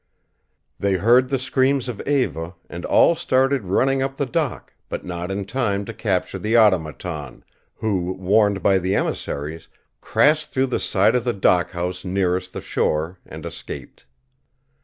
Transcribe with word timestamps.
They 0.79 0.93
heard 0.93 1.29
the 1.29 1.37
screams 1.37 1.87
of 1.87 2.01
Eva, 2.07 2.55
and 2.71 2.85
all 2.85 3.13
started 3.13 3.65
running 3.65 4.01
up 4.01 4.17
the 4.17 4.25
dock, 4.25 4.73
but 4.89 5.05
not 5.05 5.29
in 5.29 5.45
time 5.45 5.85
to 5.85 5.93
capture 5.93 6.39
the 6.39 6.57
Automaton, 6.57 7.45
who, 7.75 8.13
warned 8.13 8.63
by 8.63 8.79
the 8.79 8.95
emissaries, 8.95 9.67
crashed 10.01 10.49
through 10.49 10.65
the 10.73 10.79
side 10.79 11.13
of 11.13 11.23
the 11.23 11.33
dock 11.33 11.69
house 11.69 12.03
nearest 12.03 12.51
the 12.53 12.61
shore 12.61 13.19
and 13.27 13.45
escaped. 13.45 14.07